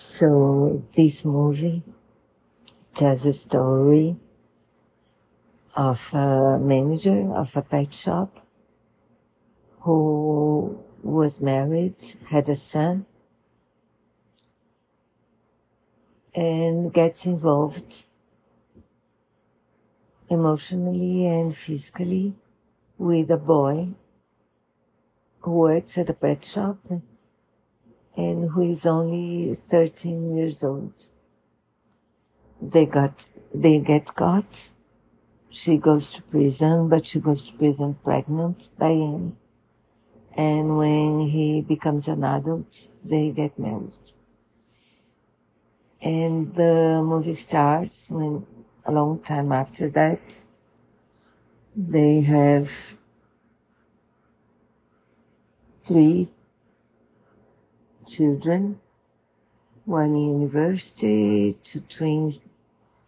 [0.00, 1.82] So this movie
[2.94, 4.14] tells a story
[5.74, 8.38] of a manager of a pet shop
[9.80, 11.96] who was married,
[12.28, 13.06] had a son,
[16.32, 18.06] and gets involved
[20.28, 22.36] emotionally and physically
[22.98, 23.88] with a boy
[25.40, 26.78] who works at a pet shop
[28.18, 30.92] and who is only 13 years old.
[32.60, 34.70] They got, they get caught.
[35.50, 39.36] She goes to prison, but she goes to prison pregnant by him.
[40.36, 44.10] And when he becomes an adult, they get married.
[46.02, 48.46] And the movie starts when
[48.84, 50.44] a long time after that,
[51.76, 52.96] they have
[55.84, 56.28] three
[58.08, 58.80] children,
[59.84, 62.40] one university, two twins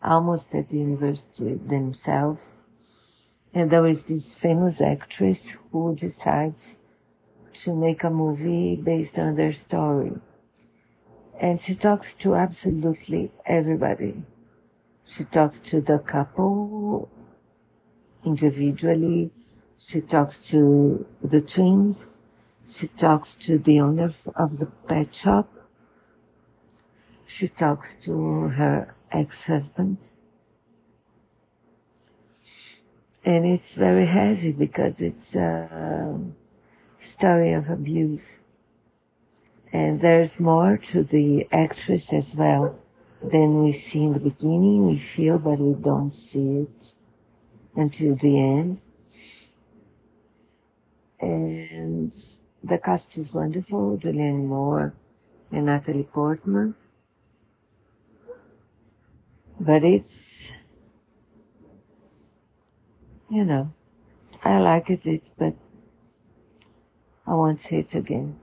[0.02, 2.62] almost at the university themselves.
[3.52, 6.78] And there is this famous actress who decides
[7.54, 10.12] to make a movie based on their story.
[11.40, 14.22] And she talks to absolutely everybody.
[15.04, 17.10] She talks to the couple
[18.24, 19.32] individually.
[19.76, 22.26] She talks to the twins.
[22.70, 25.52] She talks to the owner of the pet shop.
[27.26, 30.12] She talks to her ex-husband.
[33.24, 36.36] And it's very heavy because it's a um,
[36.98, 38.42] story of abuse.
[39.72, 42.78] And there's more to the actress as well
[43.20, 44.86] than we see in the beginning.
[44.86, 46.94] We feel, but we don't see it
[47.74, 48.84] until the end.
[51.20, 52.14] And
[52.62, 53.98] the cast is wonderful.
[53.98, 54.94] Julianne Moore
[55.52, 56.74] and Natalie Portman.
[59.58, 60.50] But it's,
[63.28, 63.72] you know,
[64.42, 65.54] I liked it, but
[67.26, 68.39] I won't see it again.